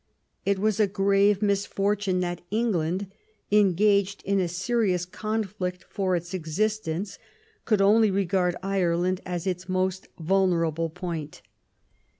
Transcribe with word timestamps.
It 0.47 0.57
was 0.57 0.79
a 0.79 0.87
grave 0.87 1.43
misfortune 1.43 2.21
that 2.21 2.41
England, 2.49 3.05
engaged 3.51 4.23
in 4.25 4.39
a 4.39 4.47
serious 4.47 5.05
con 5.05 5.43
flict 5.43 5.83
for 5.83 6.15
its 6.15 6.33
existence, 6.33 7.19
could 7.65 7.81
only 7.83 8.09
regard 8.09 8.55
Ireland 8.63 9.21
as 9.27 9.45
its 9.45 9.69
most 9.69 10.07
vulnerable 10.17 10.89
point. 10.89 11.43